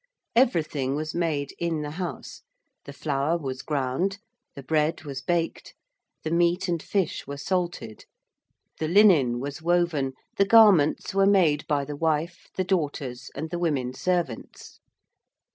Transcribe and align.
Everything 0.35 0.95
was 0.95 1.13
made 1.13 1.53
in 1.59 1.83
the 1.83 1.91
house: 1.91 2.41
the 2.85 2.91
flour 2.91 3.37
was 3.37 3.61
ground, 3.61 4.17
the 4.55 4.63
bread 4.63 5.03
was 5.03 5.21
baked, 5.21 5.75
the 6.23 6.31
meat 6.31 6.67
and 6.67 6.81
fish 6.81 7.27
were 7.27 7.37
salted; 7.37 8.05
the 8.79 8.87
linen 8.87 9.39
was 9.39 9.61
woven, 9.61 10.13
the 10.37 10.45
garments 10.45 11.13
were 11.13 11.27
made 11.27 11.67
by 11.67 11.85
the 11.85 11.95
wife, 11.95 12.47
the 12.55 12.63
daughters, 12.63 13.29
and 13.35 13.51
the 13.51 13.59
women 13.59 13.93
servants. 13.93 14.79